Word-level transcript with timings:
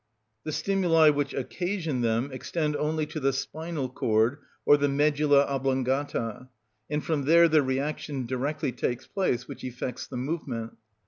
The 0.45 0.51
stimuli 0.51 1.11
which 1.11 1.35
occasion 1.35 2.01
them 2.01 2.31
extend 2.31 2.75
only 2.75 3.05
to 3.05 3.19
the 3.19 3.31
spinal 3.31 3.87
cord 3.87 4.39
or 4.65 4.75
the 4.75 4.89
medulla 4.89 5.41
oblongata, 5.45 6.49
and 6.89 7.03
from 7.03 7.25
there 7.25 7.47
the 7.47 7.61
reaction 7.61 8.25
directly 8.25 8.71
takes 8.71 9.05
place 9.05 9.47
which 9.47 9.63
effects 9.63 10.07
the 10.07 10.17
movement. 10.17 10.75